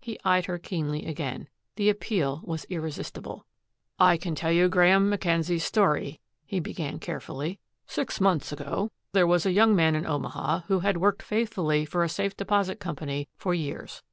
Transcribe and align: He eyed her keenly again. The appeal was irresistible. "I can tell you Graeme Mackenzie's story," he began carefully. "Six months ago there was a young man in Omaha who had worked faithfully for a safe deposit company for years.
He 0.00 0.20
eyed 0.24 0.46
her 0.46 0.56
keenly 0.56 1.04
again. 1.04 1.48
The 1.74 1.88
appeal 1.90 2.42
was 2.44 2.64
irresistible. 2.70 3.44
"I 3.98 4.16
can 4.16 4.36
tell 4.36 4.52
you 4.52 4.68
Graeme 4.68 5.10
Mackenzie's 5.10 5.64
story," 5.64 6.20
he 6.46 6.60
began 6.60 7.00
carefully. 7.00 7.58
"Six 7.84 8.20
months 8.20 8.52
ago 8.52 8.92
there 9.10 9.26
was 9.26 9.44
a 9.46 9.50
young 9.52 9.74
man 9.74 9.96
in 9.96 10.06
Omaha 10.06 10.60
who 10.68 10.78
had 10.78 10.98
worked 10.98 11.24
faithfully 11.24 11.84
for 11.84 12.04
a 12.04 12.08
safe 12.08 12.36
deposit 12.36 12.78
company 12.78 13.28
for 13.36 13.52
years. 13.52 14.04